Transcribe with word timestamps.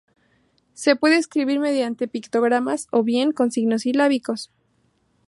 Se 0.73 0.95
puede 0.95 1.17
escribir 1.17 1.59
mediante 1.59 2.07
pictogramas 2.07 2.87
o 2.91 3.03
bien 3.03 3.31
con 3.31 3.51
signos 3.51 3.83
silábicos. 3.83 4.51